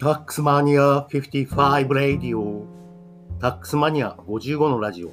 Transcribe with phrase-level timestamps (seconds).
[0.00, 2.64] タックスマニア55ラディオ
[3.38, 5.12] タックスマニア55のラジオ。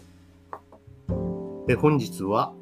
[1.68, 2.54] え本日は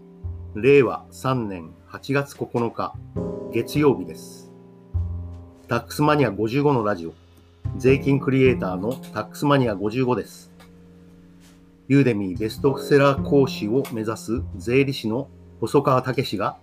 [0.55, 2.95] 令和3年8月9日
[3.53, 4.51] 月曜日です。
[5.67, 7.13] タックスマニア55のラジオ。
[7.77, 10.49] 税金クリエイターのタックスマニア55です。
[11.87, 15.29] ユーデミーベストセラー講師を目指す税理士の
[15.61, 16.57] 細川武が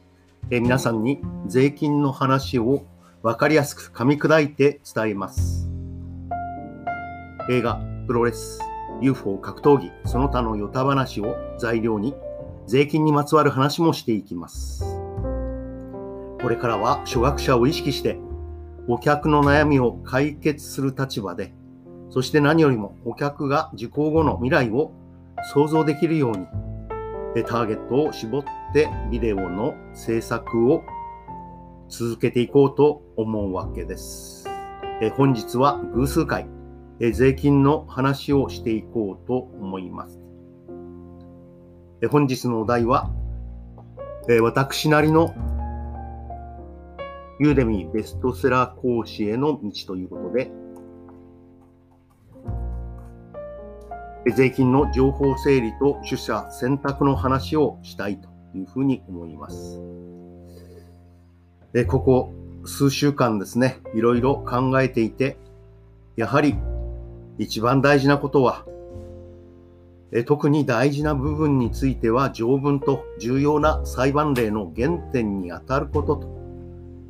[0.51, 2.85] え皆さんに税金の話を
[3.23, 5.71] わかりやすく噛み砕いて伝えます。
[7.48, 8.61] 映画、プロレス、
[9.01, 12.17] UFO 格闘技、その他のヨタ話を材料に
[12.67, 14.85] 税金にまつわる話もしていきます。
[16.41, 18.19] これからは初学者を意識して
[18.89, 21.55] お客の悩みを解決する立場で、
[22.11, 24.93] そして何よりもお客が受講後の未来を
[25.55, 26.47] 想像できるように、
[27.47, 30.83] ターゲットを絞ってビデオの制作を
[31.93, 34.48] 続けていこうと思うわけです。
[35.03, 36.47] え本日は偶数回
[37.01, 40.19] え、税金の話をしていこうと思います。
[42.01, 43.11] え本日のお題は、
[44.31, 45.34] え私なりの
[47.39, 50.51] ユーデミーベストセラー講師への道ということで、
[54.34, 59.83] 税金の情報整理と出社選択の話をしたいというふうに思います。
[61.87, 62.33] ここ
[62.65, 65.39] 数週間ですね、いろいろ考えていて、
[66.17, 66.55] やはり
[67.39, 68.67] 一番大事なことは、
[70.12, 76.28] え特に大事な部分については条文と重要な裁判例の原点に当たることと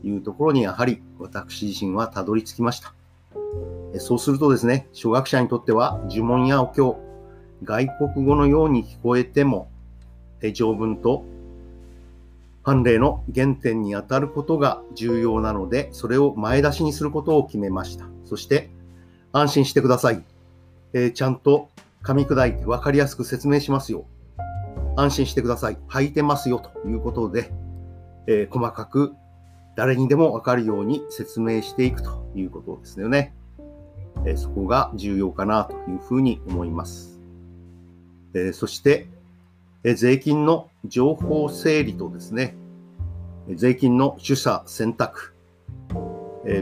[0.04, 2.94] いうところにやはり私自身はたどり着きました。
[3.98, 6.98] そうするとですね、初学者にとっては呪文やお経、
[7.64, 9.68] 外国語のように聞こえても、
[10.54, 11.24] 条文と
[12.62, 18.06] 判例の原点にあたることが重要なので、それを前出しにすることを決めました。
[18.24, 18.70] そして、
[19.32, 20.22] 安心してください。
[20.92, 21.70] えー、ちゃんと
[22.02, 24.04] 噛み砕いて分かりやすく説明しますよ。
[24.96, 25.78] 安心してください。
[25.88, 27.52] 履いてますよということで、
[28.26, 29.14] えー、細かく
[29.74, 33.34] 誰にでも分かるように説明していくということですよね。
[34.26, 37.18] えー、そこが重要かなというふうに思います。
[38.34, 39.08] えそして、
[39.84, 42.56] 税金の情報整理とですね、
[43.54, 45.34] 税金の取捨選択、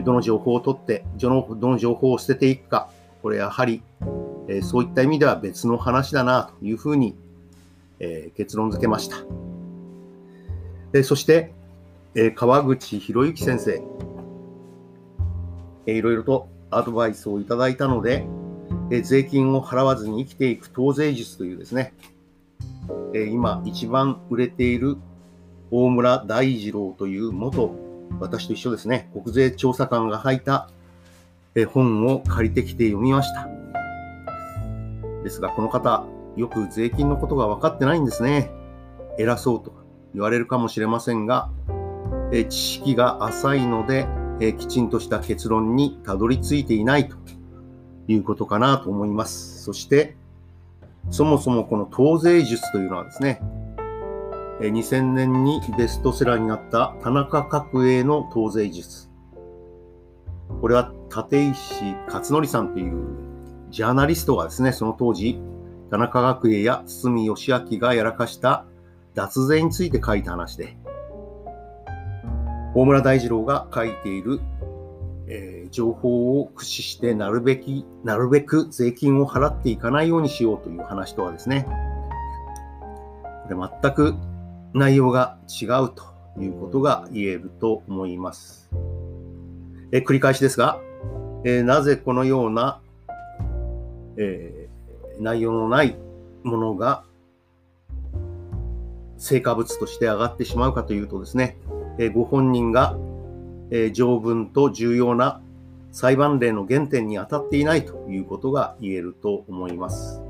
[0.03, 2.89] どの情報を取ってどの、どの情報を捨てていくか、
[3.21, 3.83] これやはり、
[4.63, 7.15] そういった意味では別の話だなというふうに
[8.35, 9.17] 結論付けました。
[11.03, 11.53] そして、
[12.35, 13.81] 川口博之先生、
[15.85, 18.25] いろいろとアドバイスをいただいたので、
[19.03, 21.93] 税金を払わずに生きていく当税術というですね、
[23.13, 24.97] え今一番売れている
[25.69, 27.75] 大村大二郎という元、
[28.19, 30.69] 私と一緒ですね、国税調査官が書いた
[31.73, 33.47] 本を借りてきて読みました。
[35.23, 36.05] ですが、この方、
[36.35, 38.51] よく税金のことが分かってないんですね。
[39.17, 39.73] 偉そうと
[40.13, 41.49] 言われるかもしれませんが、
[42.31, 44.07] え知識が浅いので、
[44.39, 47.15] えきちんとした結論にたどり着いていないと
[48.07, 49.63] いうことかなと思います。
[49.63, 50.15] そして、
[51.11, 53.41] そもそもこの当税術というのはですね、
[54.61, 59.09] 2000年にベストセラーになった田中角栄の当税術。
[60.61, 62.93] これは立石勝則さんという
[63.71, 65.41] ジャーナリストがですね、その当時、
[65.89, 68.65] 田中角栄や堤義明がやらかした
[69.13, 70.77] 脱税について書いた話で、
[72.73, 74.39] 大村大二郎が書いている
[75.33, 81.65] えー、情報を駆使してなるべき、なるべく税金を払っていかないようにしようという話とはですね、
[83.47, 84.15] これ全く
[84.73, 86.03] 内容が違うと
[86.37, 88.69] いうことが言えると思います。
[89.93, 90.81] え、繰り返しですが、
[91.45, 92.81] え、なぜこのような、
[94.17, 94.67] え
[95.17, 95.95] 内容のない
[96.43, 97.05] ものが
[99.17, 101.57] 成果物として上がってしまうかというとですね、
[101.99, 102.97] えご本人が
[103.71, 105.41] えー、条文と重要な
[105.91, 110.21] 裁判例の原点に当たっていないということが言えると思います。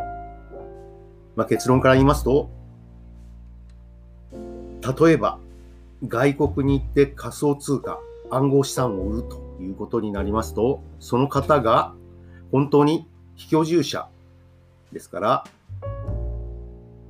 [1.36, 2.50] まあ、結論から言いますと、
[5.00, 5.40] 例えば
[6.08, 8.00] 外国に行って仮想通貨、
[8.30, 11.94] 暗号資産を売るということになりますと、その方が
[12.52, 14.08] 本当に非居住者
[14.92, 15.44] ですから、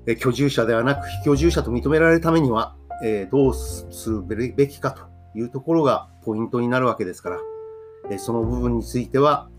[0.06, 5.04] え居住者ではなく非居住者と認められるためには、えー、どうするべきかと
[5.38, 7.40] いうところがポイントになるわけですから、
[8.10, 9.50] えその部分については、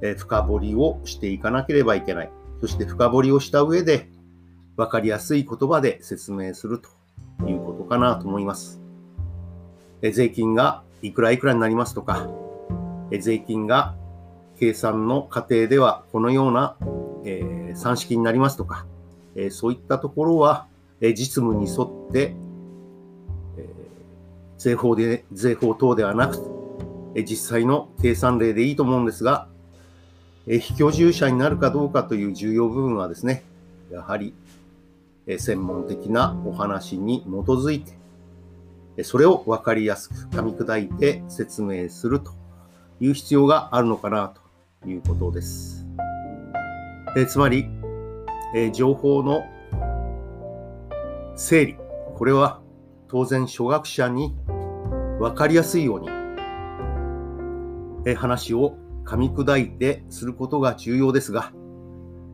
[0.00, 2.30] え深掘りをしていかなければいけない。
[2.60, 4.08] そして深掘りをした上で、
[4.76, 6.80] わかりやすい言葉で説明する
[7.38, 8.80] ということかなと思います。
[10.02, 12.28] え税金がいくらいくらになりますとか、
[13.10, 13.94] え税金が
[14.58, 16.76] 計算の過程ではこのような、
[17.24, 18.86] えー、算式になりますとか、
[19.34, 20.66] え、そういったところは、
[21.00, 22.36] え、実務に沿って、
[24.62, 26.38] 税法で、税法等ではなく、
[27.16, 29.48] 実際の計算例でいいと思うんですが、
[30.46, 33.42] 非居住者になるかどうかという重要部分はですね、
[33.90, 34.34] やはり、
[35.36, 37.84] 専門的なお話に基づい
[38.96, 42.30] て、それを分かりやすく噛み砕いて説明すると
[43.00, 44.32] いう必要があるのかな
[44.80, 45.84] ということです。
[47.16, 47.66] えつまり、
[48.54, 49.42] え情報の
[51.34, 51.76] 整理、
[52.14, 52.61] これは
[53.12, 54.34] 当然初学者に
[55.20, 56.08] 分かりやすいように、
[58.06, 61.52] え話を噛み砕いてすることが重要ですが、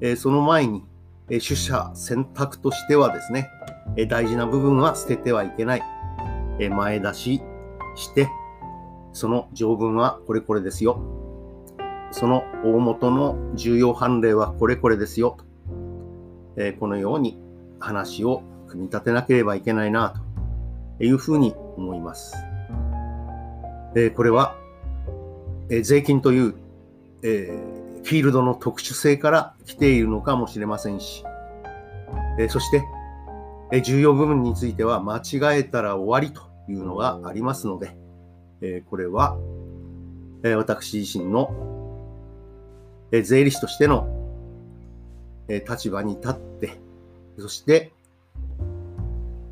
[0.00, 0.84] えその前に、
[1.30, 3.50] え取捨選択としてはですね、
[3.96, 5.82] え大事な部分は捨ててはいけない。
[6.60, 7.42] え前出し
[7.96, 8.28] して、
[9.12, 11.02] その条文はこれこれですよ。
[12.12, 15.38] その大元の重要判例はこれこれですよ。
[16.54, 17.36] えこのように
[17.80, 20.27] 話を組み立てなければいけないなと
[21.00, 22.34] いうふうに思います。
[23.94, 24.56] えこれは、
[25.70, 26.54] え税金という、
[27.22, 27.50] え
[28.04, 31.24] フィールドの特殊性から来ているのかもしれませんし、
[32.38, 32.84] えそして、
[33.72, 37.96] え重要部分については間違えたら終わりというのがありますので、
[38.60, 39.36] えこれは、
[40.42, 41.54] え私自身の、
[43.10, 44.06] え税理士としての、
[45.48, 46.72] え立場に立って、
[47.38, 47.92] そして、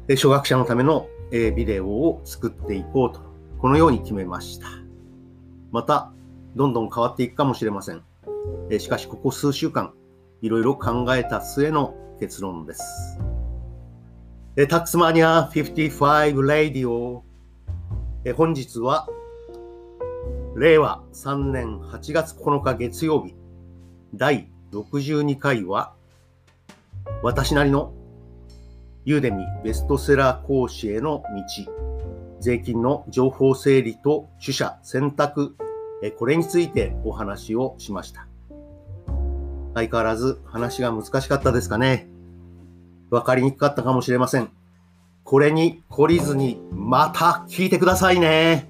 [0.09, 3.21] え初学者のための、えビデオを作っていこうと、
[3.59, 4.69] このように決めました。
[5.73, 6.13] また、
[6.55, 8.03] どんどん変わっていくかもしれません。
[8.71, 9.93] えしかし、ここ数週間、
[10.43, 13.19] いろいろ考えた末の結論です。
[14.57, 17.25] えタックスマニア55レディオ
[18.25, 19.07] え本日は
[20.57, 23.35] 令和3年8月9日月曜日
[24.15, 25.93] 第62回は
[27.23, 27.93] 私なりの
[29.07, 31.73] ユーデミベストセラー講師への道。
[32.41, 35.55] 税金の情報整理と取捨選択。
[36.19, 38.27] これについてお話をしました。
[39.75, 42.09] 相変わらず話が難しかったですかね。
[43.11, 44.51] わかりにくかったかもしれません。
[45.23, 48.69] これに懲りずにまた聞いてくださいね。